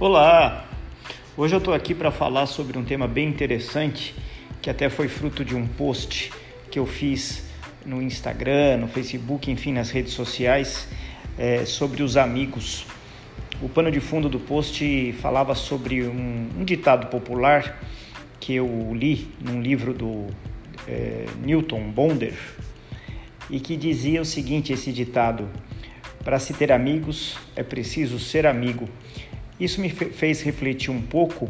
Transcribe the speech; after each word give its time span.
Olá! 0.00 0.64
Hoje 1.36 1.56
eu 1.56 1.58
estou 1.58 1.74
aqui 1.74 1.92
para 1.92 2.12
falar 2.12 2.46
sobre 2.46 2.78
um 2.78 2.84
tema 2.84 3.08
bem 3.08 3.28
interessante 3.28 4.14
que 4.62 4.70
até 4.70 4.88
foi 4.88 5.08
fruto 5.08 5.44
de 5.44 5.56
um 5.56 5.66
post 5.66 6.30
que 6.70 6.78
eu 6.78 6.86
fiz 6.86 7.50
no 7.84 8.00
Instagram, 8.00 8.76
no 8.76 8.86
Facebook, 8.86 9.50
enfim, 9.50 9.72
nas 9.72 9.90
redes 9.90 10.12
sociais 10.12 10.86
é, 11.36 11.64
sobre 11.64 12.04
os 12.04 12.16
amigos. 12.16 12.86
O 13.60 13.68
pano 13.68 13.90
de 13.90 13.98
fundo 13.98 14.28
do 14.28 14.38
post 14.38 15.12
falava 15.14 15.56
sobre 15.56 16.04
um, 16.04 16.48
um 16.60 16.64
ditado 16.64 17.08
popular 17.08 17.82
que 18.38 18.54
eu 18.54 18.94
li 18.94 19.26
num 19.40 19.60
livro 19.60 19.92
do 19.92 20.28
é, 20.86 21.24
Newton 21.42 21.90
Bonder 21.90 22.34
e 23.50 23.58
que 23.58 23.76
dizia 23.76 24.22
o 24.22 24.24
seguinte: 24.24 24.72
esse 24.72 24.92
ditado, 24.92 25.48
para 26.22 26.38
se 26.38 26.54
ter 26.54 26.70
amigos 26.70 27.36
é 27.56 27.64
preciso 27.64 28.16
ser 28.20 28.46
amigo. 28.46 28.88
Isso 29.60 29.80
me 29.80 29.88
fez 29.88 30.40
refletir 30.42 30.90
um 30.90 31.00
pouco, 31.00 31.48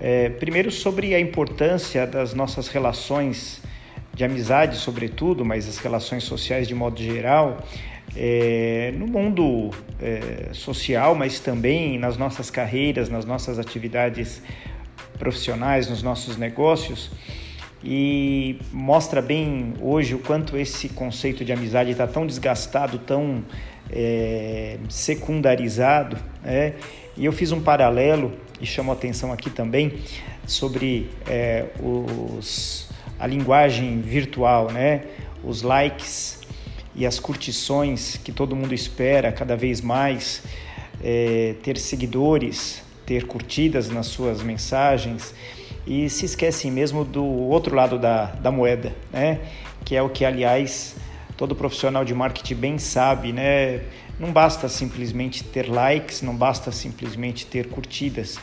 é, 0.00 0.28
primeiro 0.28 0.70
sobre 0.70 1.14
a 1.14 1.20
importância 1.20 2.06
das 2.06 2.34
nossas 2.34 2.68
relações 2.68 3.62
de 4.14 4.24
amizade, 4.24 4.76
sobretudo, 4.76 5.44
mas 5.44 5.68
as 5.68 5.78
relações 5.78 6.24
sociais 6.24 6.66
de 6.66 6.74
modo 6.74 7.00
geral, 7.00 7.64
é, 8.16 8.92
no 8.96 9.06
mundo 9.06 9.70
é, 10.00 10.50
social, 10.52 11.14
mas 11.14 11.40
também 11.40 11.98
nas 11.98 12.16
nossas 12.16 12.50
carreiras, 12.50 13.08
nas 13.08 13.24
nossas 13.24 13.58
atividades 13.58 14.42
profissionais, 15.18 15.88
nos 15.88 16.02
nossos 16.02 16.36
negócios. 16.36 17.10
E 17.82 18.58
mostra 18.72 19.22
bem 19.22 19.74
hoje 19.80 20.14
o 20.14 20.18
quanto 20.18 20.56
esse 20.56 20.88
conceito 20.88 21.44
de 21.44 21.52
amizade 21.52 21.92
está 21.92 22.06
tão 22.06 22.26
desgastado, 22.26 22.98
tão 22.98 23.44
é, 23.90 24.78
secundarizado, 24.88 26.16
né? 26.42 26.74
E 27.18 27.24
eu 27.24 27.32
fiz 27.32 27.50
um 27.50 27.60
paralelo 27.60 28.32
e 28.60 28.64
chamo 28.64 28.92
a 28.92 28.94
atenção 28.94 29.32
aqui 29.32 29.50
também 29.50 29.98
sobre 30.46 31.10
é, 31.26 31.64
os, 31.82 32.88
a 33.18 33.26
linguagem 33.26 34.00
virtual, 34.00 34.70
né? 34.70 35.02
Os 35.42 35.62
likes 35.62 36.38
e 36.94 37.04
as 37.04 37.18
curtições 37.18 38.16
que 38.22 38.30
todo 38.30 38.54
mundo 38.54 38.72
espera 38.72 39.32
cada 39.32 39.56
vez 39.56 39.80
mais, 39.80 40.44
é, 41.02 41.56
ter 41.60 41.76
seguidores, 41.76 42.84
ter 43.04 43.26
curtidas 43.26 43.90
nas 43.90 44.06
suas 44.06 44.40
mensagens 44.40 45.34
e 45.84 46.08
se 46.08 46.24
esquecem 46.24 46.70
mesmo 46.70 47.04
do 47.04 47.24
outro 47.24 47.74
lado 47.74 47.98
da, 47.98 48.26
da 48.26 48.52
moeda, 48.52 48.94
né? 49.12 49.40
Que 49.84 49.96
é 49.96 50.02
o 50.02 50.08
que, 50.08 50.24
aliás, 50.24 50.94
todo 51.36 51.56
profissional 51.56 52.04
de 52.04 52.14
marketing 52.14 52.54
bem 52.54 52.78
sabe, 52.78 53.32
né? 53.32 53.80
Não 54.18 54.32
basta 54.32 54.68
simplesmente 54.68 55.44
ter 55.44 55.68
likes, 55.68 56.22
não 56.22 56.34
basta 56.34 56.72
simplesmente 56.72 57.46
ter 57.46 57.68
curtidas, 57.68 58.38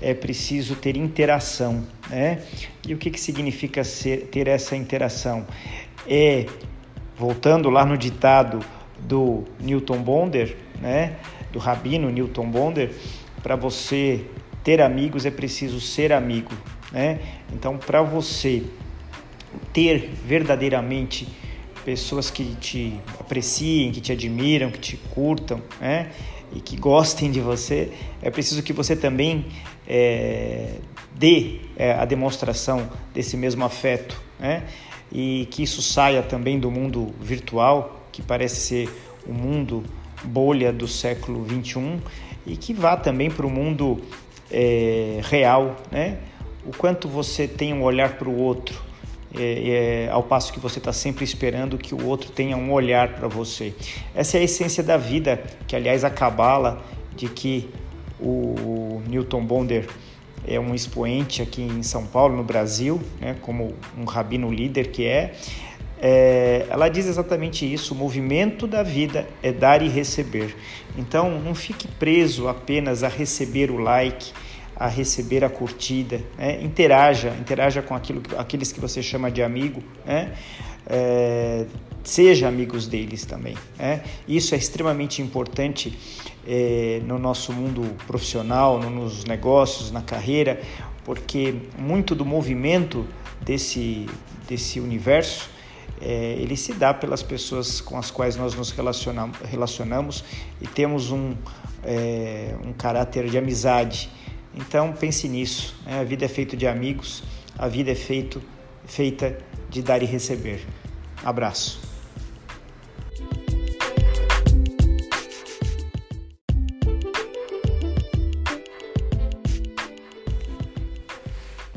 é 0.00 0.12
preciso 0.12 0.74
ter 0.74 0.96
interação, 0.96 1.86
né? 2.10 2.42
E 2.86 2.92
o 2.92 2.98
que, 2.98 3.08
que 3.08 3.20
significa 3.20 3.84
ser, 3.84 4.26
ter 4.26 4.48
essa 4.48 4.74
interação? 4.74 5.46
É, 6.08 6.46
voltando 7.16 7.70
lá 7.70 7.86
no 7.86 7.96
ditado 7.96 8.58
do 8.98 9.44
Newton 9.60 10.02
Bonder, 10.02 10.56
né? 10.80 11.16
Do 11.52 11.60
rabino 11.60 12.10
Newton 12.10 12.50
Bonder, 12.50 12.92
para 13.42 13.54
você 13.54 14.24
ter 14.64 14.80
amigos 14.80 15.24
é 15.24 15.30
preciso 15.30 15.80
ser 15.80 16.12
amigo, 16.12 16.52
né? 16.90 17.20
Então, 17.52 17.78
para 17.78 18.02
você 18.02 18.64
ter 19.72 20.10
verdadeiramente 20.24 21.28
pessoas 21.84 22.30
que 22.30 22.54
te 22.56 22.94
apreciem, 23.18 23.92
que 23.92 24.00
te 24.00 24.12
admiram, 24.12 24.70
que 24.70 24.78
te 24.78 24.96
curtam, 24.96 25.60
né? 25.80 26.10
E 26.54 26.60
que 26.60 26.76
gostem 26.76 27.30
de 27.30 27.40
você, 27.40 27.90
é 28.20 28.30
preciso 28.30 28.62
que 28.62 28.72
você 28.72 28.94
também 28.94 29.46
é, 29.88 30.74
dê 31.14 31.60
é, 31.76 31.92
a 31.92 32.04
demonstração 32.04 32.88
desse 33.14 33.36
mesmo 33.36 33.64
afeto, 33.64 34.20
né? 34.38 34.64
E 35.10 35.46
que 35.50 35.62
isso 35.62 35.82
saia 35.82 36.22
também 36.22 36.58
do 36.58 36.70
mundo 36.70 37.14
virtual, 37.20 38.06
que 38.10 38.22
parece 38.22 38.60
ser 38.60 38.88
o 39.26 39.32
mundo 39.32 39.82
bolha 40.24 40.72
do 40.72 40.86
século 40.86 41.42
21 41.42 42.00
e 42.46 42.56
que 42.56 42.72
vá 42.72 42.96
também 42.96 43.30
para 43.30 43.46
o 43.46 43.50
mundo 43.50 44.00
é, 44.50 45.20
real, 45.24 45.76
né? 45.90 46.18
O 46.66 46.76
quanto 46.76 47.08
você 47.08 47.48
tem 47.48 47.72
um 47.72 47.82
olhar 47.82 48.16
para 48.16 48.28
o 48.28 48.36
outro, 48.36 48.80
é, 49.36 50.06
é, 50.06 50.10
ao 50.10 50.22
passo 50.22 50.52
que 50.52 50.60
você 50.60 50.78
está 50.78 50.92
sempre 50.92 51.24
esperando 51.24 51.78
que 51.78 51.94
o 51.94 52.06
outro 52.06 52.30
tenha 52.30 52.56
um 52.56 52.72
olhar 52.72 53.14
para 53.14 53.28
você. 53.28 53.74
Essa 54.14 54.36
é 54.36 54.40
a 54.40 54.44
essência 54.44 54.82
da 54.82 54.96
vida, 54.96 55.42
que 55.66 55.74
aliás 55.74 56.04
a 56.04 56.10
cabala 56.10 56.82
de 57.16 57.28
que 57.28 57.68
o 58.20 59.02
Newton 59.08 59.44
Bonder 59.44 59.88
é 60.46 60.58
um 60.58 60.74
expoente 60.74 61.40
aqui 61.40 61.62
em 61.62 61.82
São 61.82 62.06
Paulo, 62.06 62.36
no 62.36 62.44
Brasil, 62.44 63.00
né, 63.20 63.36
como 63.42 63.74
um 63.96 64.04
rabino 64.04 64.50
líder 64.52 64.88
que 64.90 65.06
é, 65.06 65.34
é, 66.04 66.66
ela 66.68 66.88
diz 66.88 67.06
exatamente 67.06 67.70
isso: 67.70 67.94
o 67.94 67.96
movimento 67.96 68.66
da 68.66 68.82
vida 68.82 69.28
é 69.40 69.52
dar 69.52 69.82
e 69.82 69.88
receber. 69.88 70.56
Então, 70.98 71.38
não 71.40 71.54
fique 71.54 71.86
preso 71.86 72.48
apenas 72.48 73.04
a 73.04 73.08
receber 73.08 73.70
o 73.70 73.78
like, 73.78 74.32
a 74.82 74.88
receber 74.88 75.44
a 75.44 75.48
curtida, 75.48 76.20
né? 76.36 76.60
interaja, 76.62 77.30
interaja 77.40 77.80
com 77.80 77.94
aquilo, 77.94 78.22
aqueles 78.36 78.72
que 78.72 78.80
você 78.80 79.02
chama 79.02 79.30
de 79.30 79.42
amigo, 79.42 79.82
né? 80.04 80.32
É, 80.84 81.66
seja 82.02 82.48
amigos 82.48 82.88
deles 82.88 83.24
também. 83.24 83.56
Né? 83.78 84.02
Isso 84.26 84.56
é 84.56 84.58
extremamente 84.58 85.22
importante 85.22 85.96
é, 86.44 87.00
no 87.06 87.16
nosso 87.16 87.52
mundo 87.52 87.96
profissional, 88.08 88.80
nos 88.80 89.24
negócios, 89.24 89.92
na 89.92 90.02
carreira, 90.02 90.60
porque 91.04 91.54
muito 91.78 92.14
do 92.14 92.24
movimento 92.24 93.06
desse, 93.40 94.06
desse 94.48 94.80
universo 94.80 95.48
é, 96.04 96.36
ele 96.40 96.56
se 96.56 96.72
dá 96.72 96.92
pelas 96.92 97.22
pessoas 97.22 97.80
com 97.80 97.96
as 97.96 98.10
quais 98.10 98.34
nós 98.34 98.54
nos 98.54 98.72
relacionamos, 98.72 99.38
relacionamos 99.44 100.24
e 100.60 100.66
temos 100.66 101.12
um, 101.12 101.34
é, 101.84 102.56
um 102.64 102.72
caráter 102.72 103.28
de 103.28 103.38
amizade. 103.38 104.10
Então 104.54 104.92
pense 104.92 105.28
nisso. 105.28 105.74
Né? 105.84 106.00
A 106.00 106.04
vida 106.04 106.24
é 106.24 106.28
feita 106.28 106.56
de 106.56 106.66
amigos, 106.66 107.22
a 107.58 107.68
vida 107.68 107.90
é 107.90 107.94
feito, 107.94 108.42
feita 108.84 109.38
de 109.70 109.82
dar 109.82 110.02
e 110.02 110.06
receber. 110.06 110.60
Abraço. 111.24 111.80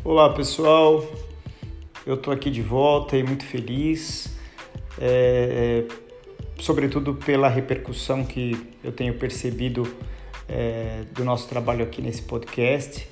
Olá 0.03 0.31
pessoal, 0.34 1.03
eu 2.06 2.13
estou 2.13 2.31
aqui 2.31 2.52
de 2.52 2.62
volta 2.62 3.18
e 3.18 3.24
muito 3.24 3.44
feliz, 3.44 4.38
é, 5.00 5.84
sobretudo 6.59 7.16
pela 7.16 7.50
repercussão 7.50 8.24
que 8.24 8.56
eu 8.84 8.92
tenho 8.92 9.16
percebido 9.16 9.84
é, 10.47 11.03
do 11.13 11.23
nosso 11.23 11.47
trabalho 11.47 11.83
aqui 11.83 12.01
nesse 12.01 12.22
podcast 12.22 13.07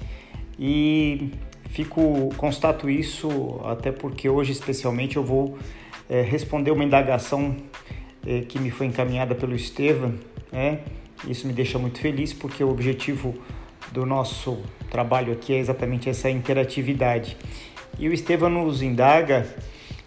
e 0.60 1.32
fico 1.70 2.30
constato 2.38 2.90
isso 2.90 3.60
até 3.66 3.92
porque 3.92 4.30
hoje 4.30 4.52
especialmente 4.52 5.18
eu 5.18 5.24
vou 5.24 5.58
é, 6.10 6.22
responder 6.22 6.72
uma 6.72 6.84
indagação 6.84 7.56
é, 8.26 8.42
que 8.42 8.60
me 8.60 8.70
foi 8.72 8.88
encaminhada 8.88 9.36
pelo 9.36 9.56
Estevam, 9.56 10.14
né? 10.52 10.80
Isso 11.28 11.48
me 11.48 11.54
deixa 11.54 11.80
muito 11.80 12.00
feliz 12.00 12.34
porque 12.34 12.64
o 12.64 12.70
objetivo 12.70 13.34
do 13.92 14.06
nosso 14.06 14.62
trabalho 14.90 15.32
aqui 15.34 15.54
é 15.54 15.58
exatamente 15.58 16.10
essa 16.10 16.30
interatividade. 16.30 17.38
E 17.98 18.10
o 18.10 18.14
Estevam 18.14 18.50
nos 18.50 18.82
indaga, 18.82 19.48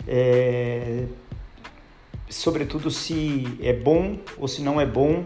é, 0.07 1.05
sobretudo, 2.29 2.91
se 2.91 3.47
é 3.61 3.73
bom 3.73 4.19
ou 4.37 4.47
se 4.47 4.61
não 4.61 4.81
é 4.81 4.87
bom 4.87 5.25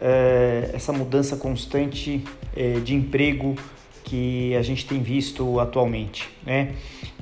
é, 0.00 0.70
essa 0.72 0.92
mudança 0.92 1.36
constante 1.36 2.24
é, 2.56 2.80
de 2.80 2.94
emprego 2.94 3.54
que 4.04 4.56
a 4.56 4.62
gente 4.62 4.86
tem 4.86 5.02
visto 5.02 5.60
atualmente, 5.60 6.28
né? 6.44 6.72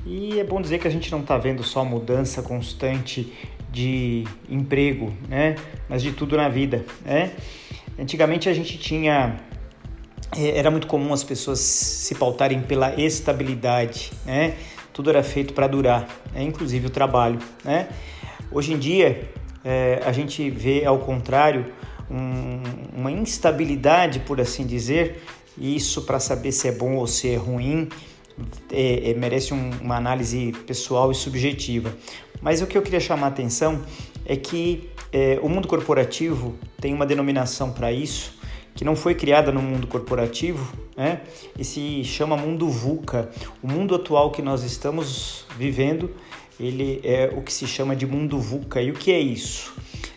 E 0.05 0.39
é 0.39 0.43
bom 0.43 0.61
dizer 0.61 0.79
que 0.79 0.87
a 0.87 0.91
gente 0.91 1.11
não 1.11 1.19
está 1.19 1.37
vendo 1.37 1.61
só 1.61 1.83
mudança 1.83 2.41
constante 2.41 3.31
de 3.71 4.23
emprego, 4.49 5.13
né? 5.27 5.55
Mas 5.87 6.01
de 6.01 6.13
tudo 6.13 6.37
na 6.37 6.47
vida, 6.49 6.85
né? 7.05 7.33
Antigamente 7.99 8.47
a 8.47 8.53
gente 8.53 8.77
tinha 8.77 9.37
é, 10.35 10.57
era 10.57 10.71
muito 10.71 10.87
comum 10.87 11.13
as 11.13 11.23
pessoas 11.23 11.59
se 11.59 12.15
pautarem 12.15 12.61
pela 12.61 12.99
estabilidade, 12.99 14.11
né? 14.25 14.55
Tudo 14.93 15.09
era 15.09 15.23
feito 15.23 15.53
para 15.53 15.67
durar, 15.67 16.07
né? 16.33 16.43
inclusive 16.43 16.87
o 16.87 16.89
trabalho, 16.89 17.39
né? 17.63 17.89
Hoje 18.51 18.73
em 18.73 18.77
dia 18.77 19.29
é, 19.63 20.01
a 20.05 20.11
gente 20.11 20.49
vê 20.49 20.85
ao 20.85 20.99
contrário 20.99 21.65
um, 22.09 22.99
uma 22.99 23.11
instabilidade, 23.11 24.19
por 24.21 24.39
assim 24.41 24.65
dizer, 24.65 25.21
isso 25.57 26.03
para 26.03 26.19
saber 26.19 26.51
se 26.51 26.67
é 26.67 26.71
bom 26.71 26.95
ou 26.95 27.07
se 27.07 27.29
é 27.29 27.35
ruim 27.35 27.89
é, 28.71 29.11
é, 29.11 29.13
merece 29.13 29.53
um, 29.53 29.71
uma 29.81 29.95
análise 29.95 30.53
pessoal 30.65 31.11
e 31.11 31.15
subjetiva. 31.15 31.93
Mas 32.41 32.61
o 32.61 32.67
que 32.67 32.77
eu 32.77 32.81
queria 32.81 32.99
chamar 32.99 33.27
a 33.27 33.29
atenção 33.29 33.81
é 34.25 34.35
que 34.35 34.89
é, 35.11 35.39
o 35.41 35.49
mundo 35.49 35.67
corporativo 35.67 36.55
tem 36.79 36.93
uma 36.93 37.05
denominação 37.05 37.71
para 37.71 37.91
isso 37.91 38.39
que 38.75 38.85
não 38.85 38.95
foi 38.95 39.13
criada 39.13 39.51
no 39.51 39.61
mundo 39.61 39.87
corporativo, 39.87 40.73
né? 40.95 41.19
E 41.57 41.65
se 41.65 42.01
chama 42.05 42.37
mundo 42.37 42.69
VUCA. 42.69 43.29
O 43.61 43.67
mundo 43.67 43.93
atual 43.93 44.31
que 44.31 44.41
nós 44.41 44.63
estamos 44.63 45.45
vivendo, 45.57 46.15
ele 46.57 47.01
é 47.03 47.29
o 47.35 47.41
que 47.41 47.51
se 47.51 47.67
chama 47.67 47.93
de 47.93 48.05
mundo 48.05 48.39
VUCA. 48.39 48.81
E 48.81 48.89
o 48.89 48.93
que 48.93 49.11
é 49.11 49.19
isso? 49.19 49.73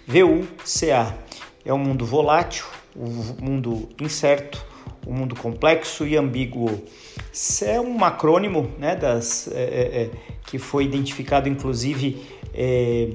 VUCA 0.07 1.19
é 1.65 1.73
um 1.73 1.79
mundo 1.79 2.05
volátil, 2.05 2.65
um 2.97 3.45
mundo 3.45 3.89
incerto, 4.01 4.65
um 5.07 5.13
mundo 5.13 5.35
complexo 5.35 6.07
e 6.07 6.17
ambíguo. 6.17 6.83
É 7.63 7.81
um 7.81 8.05
acrônimo 8.05 8.71
né, 8.79 8.95
das, 8.95 9.49
é, 9.49 9.63
é, 9.63 10.03
é 10.03 10.11
que 10.47 10.59
foi 10.59 10.85
identificado 10.85 11.49
inclusive 11.49 12.23
é, 12.55 13.11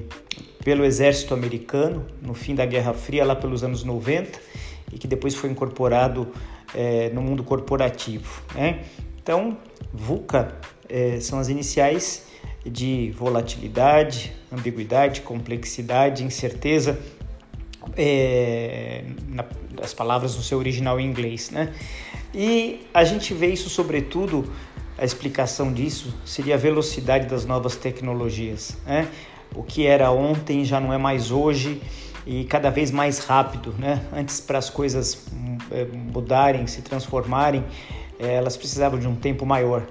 pelo 0.64 0.84
exército 0.84 1.34
americano 1.34 2.06
no 2.20 2.34
fim 2.34 2.54
da 2.54 2.66
Guerra 2.66 2.92
Fria, 2.92 3.24
lá 3.24 3.36
pelos 3.36 3.62
anos 3.62 3.84
90, 3.84 4.38
e 4.92 4.98
que 4.98 5.06
depois 5.06 5.34
foi 5.34 5.50
incorporado 5.50 6.28
é, 6.74 7.10
no 7.10 7.22
mundo 7.22 7.44
corporativo. 7.44 8.42
Né? 8.54 8.84
Então, 9.22 9.56
VUCA 9.92 10.56
é, 10.88 11.20
são 11.20 11.38
as 11.38 11.48
iniciais 11.48 12.26
de 12.64 13.10
volatilidade, 13.12 14.32
ambiguidade, 14.52 15.20
complexidade, 15.20 16.24
incerteza, 16.24 16.98
é, 17.96 19.04
na, 19.28 19.44
as 19.82 19.94
palavras 19.94 20.36
no 20.36 20.42
seu 20.42 20.58
original 20.58 20.98
em 20.98 21.06
inglês, 21.06 21.50
né? 21.50 21.72
E 22.34 22.86
a 22.92 23.04
gente 23.04 23.32
vê 23.32 23.48
isso 23.48 23.70
sobretudo, 23.70 24.50
a 24.96 25.04
explicação 25.04 25.72
disso 25.72 26.14
seria 26.24 26.54
a 26.54 26.58
velocidade 26.58 27.26
das 27.26 27.44
novas 27.44 27.76
tecnologias, 27.76 28.76
né? 28.86 29.08
O 29.54 29.62
que 29.62 29.86
era 29.86 30.10
ontem 30.10 30.64
já 30.64 30.78
não 30.78 30.92
é 30.92 30.98
mais 30.98 31.30
hoje 31.30 31.80
e 32.26 32.44
cada 32.44 32.68
vez 32.70 32.90
mais 32.90 33.20
rápido, 33.20 33.74
né? 33.78 34.04
Antes 34.12 34.40
para 34.40 34.58
as 34.58 34.68
coisas 34.68 35.26
é, 35.70 35.84
mudarem, 35.84 36.66
se 36.66 36.82
transformarem, 36.82 37.64
é, 38.18 38.34
elas 38.34 38.56
precisavam 38.56 38.98
de 38.98 39.06
um 39.06 39.14
tempo 39.14 39.46
maior. 39.46 39.86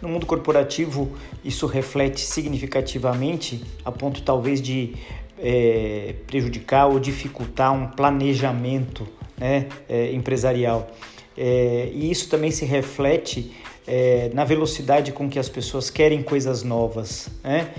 No 0.00 0.08
mundo 0.08 0.24
corporativo, 0.24 1.12
isso 1.44 1.66
reflete 1.66 2.20
significativamente, 2.20 3.62
a 3.84 3.90
ponto 3.90 4.22
talvez 4.22 4.62
de 4.62 4.94
é, 5.42 6.14
prejudicar 6.26 6.86
ou 6.86 7.00
dificultar 7.00 7.72
um 7.72 7.88
planejamento 7.88 9.06
né, 9.36 9.66
é, 9.88 10.12
empresarial. 10.12 10.88
É, 11.36 11.90
e 11.92 12.10
isso 12.10 12.28
também 12.28 12.50
se 12.50 12.64
reflete 12.64 13.52
é, 13.86 14.30
na 14.32 14.44
velocidade 14.44 15.10
com 15.10 15.28
que 15.28 15.38
as 15.38 15.48
pessoas 15.48 15.90
querem 15.90 16.22
coisas 16.22 16.62
novas. 16.62 17.28
Né? 17.42 17.72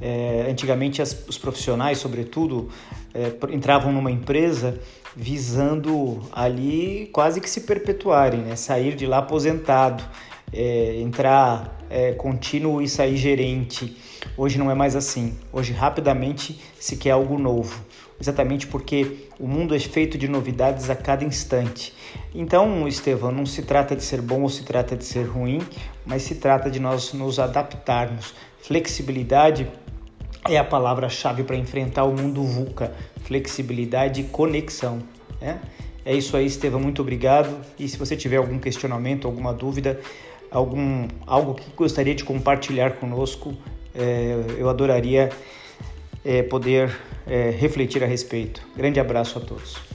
É, 0.00 0.46
antigamente, 0.48 1.02
as, 1.02 1.28
os 1.28 1.36
profissionais, 1.36 1.98
sobretudo, 1.98 2.70
é, 3.14 3.32
entravam 3.52 3.92
numa 3.92 4.10
empresa 4.10 4.80
visando 5.14 6.22
ali 6.32 7.10
quase 7.12 7.38
que 7.40 7.50
se 7.50 7.60
perpetuarem, 7.60 8.40
né? 8.40 8.56
sair 8.56 8.96
de 8.96 9.06
lá 9.06 9.18
aposentado, 9.18 10.02
entrar 10.52 11.78
contínuo 12.18 12.82
e 12.82 12.88
sair 12.88 13.16
gerente. 13.16 13.96
Hoje 14.36 14.58
não 14.58 14.70
é 14.70 14.74
mais 14.74 14.96
assim. 14.96 15.36
Hoje 15.52 15.72
rapidamente 15.72 16.60
se 16.78 16.96
quer 16.96 17.10
algo 17.10 17.38
novo, 17.38 17.84
exatamente 18.20 18.66
porque 18.66 19.28
o 19.38 19.46
mundo 19.46 19.74
é 19.74 19.78
feito 19.78 20.16
de 20.16 20.28
novidades 20.28 20.88
a 20.88 20.94
cada 20.94 21.24
instante. 21.24 21.92
Então, 22.34 22.86
Estevão, 22.88 23.32
não 23.32 23.44
se 23.44 23.62
trata 23.62 23.94
de 23.94 24.02
ser 24.02 24.22
bom 24.22 24.42
ou 24.42 24.48
se 24.48 24.64
trata 24.64 24.96
de 24.96 25.04
ser 25.04 25.24
ruim, 25.24 25.60
mas 26.06 26.22
se 26.22 26.36
trata 26.36 26.70
de 26.70 26.80
nós 26.80 27.12
nos 27.12 27.38
adaptarmos. 27.38 28.34
Flexibilidade 28.60 29.68
é 30.48 30.56
a 30.56 30.64
palavra-chave 30.64 31.42
para 31.42 31.56
enfrentar 31.56 32.04
o 32.04 32.16
mundo 32.16 32.42
VUCA. 32.42 32.92
Flexibilidade 33.22 34.22
e 34.22 34.24
conexão. 34.24 35.02
Né? 35.40 35.60
É 36.04 36.14
isso 36.14 36.36
aí, 36.36 36.46
Estevão. 36.46 36.80
Muito 36.80 37.02
obrigado. 37.02 37.54
E 37.78 37.88
se 37.88 37.96
você 37.96 38.16
tiver 38.16 38.36
algum 38.36 38.58
questionamento, 38.58 39.26
alguma 39.26 39.52
dúvida, 39.52 40.00
algum 40.52 41.08
algo 41.26 41.54
que 41.54 41.64
gostaria 41.74 42.14
de 42.14 42.24
compartilhar 42.24 42.92
conosco, 42.92 43.54
é, 43.94 44.36
eu 44.58 44.68
adoraria 44.68 45.30
é, 46.24 46.42
poder 46.42 46.94
é, 47.26 47.50
refletir 47.50 48.02
a 48.04 48.06
respeito. 48.06 48.62
Grande 48.76 49.00
abraço 49.00 49.38
a 49.38 49.40
todos. 49.40 49.91